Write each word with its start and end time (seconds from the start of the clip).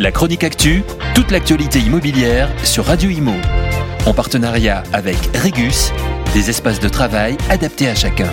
La 0.00 0.12
chronique 0.12 0.44
actu, 0.44 0.84
toute 1.12 1.32
l'actualité 1.32 1.80
immobilière 1.80 2.48
sur 2.64 2.84
Radio 2.84 3.10
Imo. 3.10 3.32
En 4.06 4.14
partenariat 4.14 4.84
avec 4.92 5.16
Regus, 5.34 5.92
des 6.34 6.50
espaces 6.50 6.78
de 6.78 6.88
travail 6.88 7.36
adaptés 7.50 7.88
à 7.88 7.96
chacun. 7.96 8.32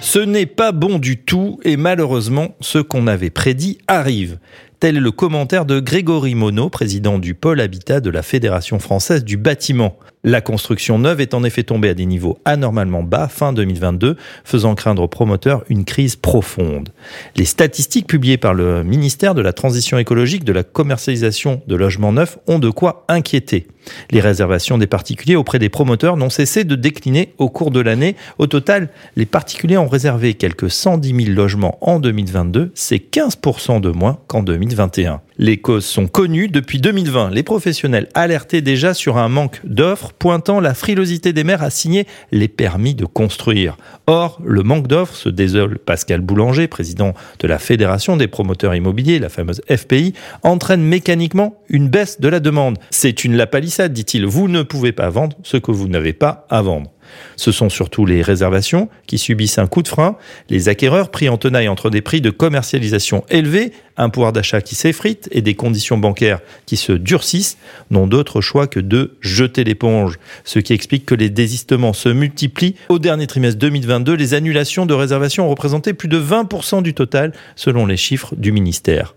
Ce 0.00 0.18
n'est 0.18 0.46
pas 0.46 0.72
bon 0.72 0.98
du 0.98 1.16
tout 1.16 1.60
et 1.62 1.76
malheureusement, 1.76 2.56
ce 2.60 2.78
qu'on 2.78 3.06
avait 3.06 3.30
prédit 3.30 3.78
arrive. 3.86 4.40
Tel 4.78 4.98
est 4.98 5.00
le 5.00 5.10
commentaire 5.10 5.64
de 5.64 5.80
Grégory 5.80 6.34
Monod, 6.34 6.70
président 6.70 7.18
du 7.18 7.34
pôle 7.34 7.62
habitat 7.62 8.00
de 8.00 8.10
la 8.10 8.22
Fédération 8.22 8.78
française 8.78 9.24
du 9.24 9.38
bâtiment. 9.38 9.96
La 10.22 10.40
construction 10.42 10.98
neuve 10.98 11.20
est 11.20 11.34
en 11.34 11.44
effet 11.44 11.62
tombée 11.62 11.88
à 11.88 11.94
des 11.94 12.04
niveaux 12.04 12.38
anormalement 12.44 13.02
bas 13.02 13.28
fin 13.28 13.52
2022, 13.52 14.16
faisant 14.44 14.74
craindre 14.74 15.02
aux 15.02 15.08
promoteurs 15.08 15.64
une 15.68 15.84
crise 15.84 16.16
profonde. 16.16 16.90
Les 17.36 17.44
statistiques 17.44 18.08
publiées 18.08 18.36
par 18.36 18.52
le 18.52 18.82
ministère 18.82 19.34
de 19.34 19.40
la 19.40 19.52
Transition 19.52 19.98
écologique 19.98 20.44
de 20.44 20.52
la 20.52 20.64
commercialisation 20.64 21.62
de 21.66 21.76
logements 21.76 22.12
neufs 22.12 22.38
ont 22.46 22.58
de 22.58 22.70
quoi 22.70 23.04
inquiéter. 23.08 23.68
Les 24.10 24.20
réservations 24.20 24.78
des 24.78 24.88
particuliers 24.88 25.36
auprès 25.36 25.60
des 25.60 25.68
promoteurs 25.68 26.16
n'ont 26.16 26.28
cessé 26.28 26.64
de 26.64 26.74
décliner 26.74 27.32
au 27.38 27.48
cours 27.48 27.70
de 27.70 27.78
l'année. 27.78 28.16
Au 28.38 28.48
total, 28.48 28.88
les 29.14 29.26
particuliers 29.26 29.78
ont 29.78 29.86
réservé 29.86 30.34
quelques 30.34 30.70
110 30.70 31.24
000 31.24 31.36
logements 31.36 31.78
en 31.80 32.00
2022, 32.00 32.72
c'est 32.74 32.96
15% 32.96 33.80
de 33.80 33.90
moins 33.90 34.18
qu'en 34.26 34.42
2021. 34.76 35.20
Les 35.38 35.58
causes 35.58 35.84
sont 35.84 36.06
connues 36.06 36.48
depuis 36.48 36.80
2020. 36.80 37.30
Les 37.30 37.42
professionnels 37.42 38.08
alertaient 38.14 38.60
déjà 38.60 38.94
sur 38.94 39.16
un 39.16 39.28
manque 39.28 39.60
d'offres, 39.64 40.12
pointant 40.12 40.60
la 40.60 40.74
frilosité 40.74 41.32
des 41.32 41.44
maires 41.44 41.62
à 41.62 41.70
signer 41.70 42.06
les 42.32 42.48
permis 42.48 42.94
de 42.94 43.04
construire. 43.04 43.76
Or, 44.06 44.40
le 44.44 44.62
manque 44.62 44.86
d'offres, 44.86 45.16
se 45.16 45.28
désole 45.28 45.78
Pascal 45.78 46.20
Boulanger, 46.20 46.68
président 46.68 47.14
de 47.38 47.48
la 47.48 47.58
Fédération 47.58 48.16
des 48.16 48.28
promoteurs 48.28 48.74
immobiliers, 48.74 49.18
la 49.18 49.28
fameuse 49.28 49.62
FPI, 49.74 50.14
entraîne 50.42 50.82
mécaniquement 50.82 51.56
une 51.68 51.88
baisse 51.88 52.20
de 52.20 52.28
la 52.28 52.40
demande. 52.40 52.78
C'est 52.90 53.24
une 53.24 53.36
lapalissade, 53.36 53.92
dit-il. 53.92 54.26
Vous 54.26 54.48
ne 54.48 54.62
pouvez 54.62 54.92
pas 54.92 55.10
vendre 55.10 55.36
ce 55.42 55.56
que 55.56 55.72
vous 55.72 55.88
n'avez 55.88 56.12
pas 56.12 56.46
à 56.50 56.62
vendre. 56.62 56.90
Ce 57.36 57.52
sont 57.52 57.68
surtout 57.68 58.06
les 58.06 58.22
réservations 58.22 58.88
qui 59.06 59.18
subissent 59.18 59.58
un 59.58 59.66
coup 59.66 59.82
de 59.82 59.88
frein, 59.88 60.16
les 60.48 60.68
acquéreurs 60.68 61.10
pris 61.10 61.28
en 61.28 61.36
tenaille 61.36 61.68
entre 61.68 61.90
des 61.90 62.00
prix 62.00 62.20
de 62.20 62.30
commercialisation 62.30 63.24
élevés, 63.28 63.72
un 63.96 64.10
pouvoir 64.10 64.32
d'achat 64.32 64.60
qui 64.60 64.74
s'effrite 64.74 65.28
et 65.32 65.42
des 65.42 65.54
conditions 65.54 65.98
bancaires 65.98 66.40
qui 66.66 66.76
se 66.76 66.92
durcissent, 66.92 67.56
n'ont 67.90 68.06
d'autre 68.06 68.40
choix 68.40 68.66
que 68.66 68.80
de 68.80 69.16
jeter 69.20 69.64
l'éponge. 69.64 70.18
Ce 70.44 70.58
qui 70.58 70.72
explique 70.72 71.06
que 71.06 71.14
les 71.14 71.30
désistements 71.30 71.92
se 71.92 72.08
multiplient. 72.08 72.76
Au 72.88 72.98
dernier 72.98 73.26
trimestre 73.26 73.58
2022, 73.58 74.14
les 74.14 74.34
annulations 74.34 74.86
de 74.86 74.94
réservations 74.94 75.46
ont 75.46 75.50
représenté 75.50 75.94
plus 75.94 76.08
de 76.08 76.20
20% 76.20 76.82
du 76.82 76.94
total 76.94 77.32
selon 77.54 77.86
les 77.86 77.96
chiffres 77.96 78.34
du 78.36 78.52
ministère. 78.52 79.14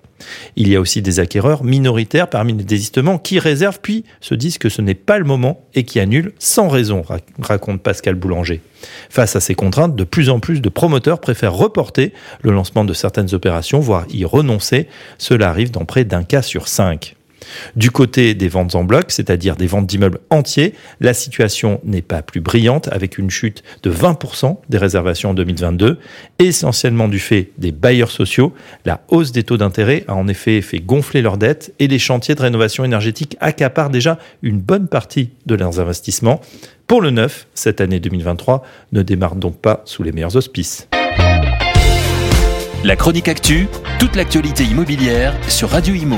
Il 0.55 0.67
y 0.67 0.75
a 0.75 0.79
aussi 0.79 1.01
des 1.01 1.19
acquéreurs 1.19 1.63
minoritaires 1.63 2.29
parmi 2.29 2.53
les 2.53 2.63
désistements 2.63 3.17
qui 3.17 3.39
réservent 3.39 3.79
puis 3.81 4.03
se 4.21 4.35
disent 4.35 4.57
que 4.57 4.69
ce 4.69 4.81
n'est 4.81 4.95
pas 4.95 5.19
le 5.19 5.25
moment 5.25 5.65
et 5.75 5.83
qui 5.83 5.99
annulent 5.99 6.33
sans 6.39 6.67
raison, 6.67 7.03
raconte 7.41 7.81
Pascal 7.81 8.15
Boulanger. 8.15 8.61
Face 9.09 9.35
à 9.35 9.39
ces 9.39 9.55
contraintes, 9.55 9.95
de 9.95 10.03
plus 10.03 10.29
en 10.29 10.39
plus 10.39 10.61
de 10.61 10.69
promoteurs 10.69 11.19
préfèrent 11.19 11.53
reporter 11.53 12.13
le 12.41 12.51
lancement 12.51 12.85
de 12.85 12.93
certaines 12.93 13.33
opérations, 13.33 13.79
voire 13.79 14.05
y 14.09 14.25
renoncer. 14.25 14.87
Cela 15.17 15.49
arrive 15.49 15.71
dans 15.71 15.85
près 15.85 16.05
d'un 16.05 16.23
cas 16.23 16.41
sur 16.41 16.67
cinq. 16.67 17.15
Du 17.75 17.91
côté 17.91 18.33
des 18.33 18.47
ventes 18.47 18.75
en 18.75 18.83
bloc, 18.83 19.05
c'est-à-dire 19.09 19.55
des 19.55 19.67
ventes 19.67 19.87
d'immeubles 19.87 20.19
entiers, 20.29 20.73
la 20.99 21.13
situation 21.13 21.79
n'est 21.83 22.01
pas 22.01 22.21
plus 22.21 22.41
brillante 22.41 22.89
avec 22.91 23.17
une 23.17 23.29
chute 23.29 23.63
de 23.83 23.91
20% 23.91 24.57
des 24.69 24.77
réservations 24.77 25.31
en 25.31 25.33
2022, 25.33 25.99
essentiellement 26.39 27.07
du 27.07 27.19
fait 27.19 27.51
des 27.57 27.71
bailleurs 27.71 28.11
sociaux. 28.11 28.53
La 28.85 29.01
hausse 29.09 29.31
des 29.31 29.43
taux 29.43 29.57
d'intérêt 29.57 30.03
a 30.07 30.15
en 30.15 30.27
effet 30.27 30.61
fait 30.61 30.79
gonfler 30.79 31.21
leurs 31.21 31.37
dettes 31.37 31.73
et 31.79 31.87
les 31.87 31.99
chantiers 31.99 32.35
de 32.35 32.41
rénovation 32.41 32.83
énergétique 32.83 33.37
accaparent 33.39 33.89
déjà 33.89 34.17
une 34.41 34.59
bonne 34.59 34.87
partie 34.87 35.31
de 35.45 35.55
leurs 35.55 35.79
investissements. 35.79 36.41
Pour 36.87 37.01
le 37.01 37.11
neuf, 37.11 37.47
cette 37.53 37.81
année 37.81 37.99
2023 37.99 38.63
ne 38.93 39.03
démarre 39.03 39.35
donc 39.35 39.57
pas 39.57 39.81
sous 39.85 40.01
les 40.03 40.11
meilleurs 40.11 40.35
auspices. 40.35 40.87
La 42.83 42.95
chronique 42.95 43.27
actu, 43.27 43.67
toute 43.99 44.15
l'actualité 44.15 44.63
immobilière 44.63 45.35
sur 45.49 45.69
Radio 45.69 45.93
Imo 45.93 46.17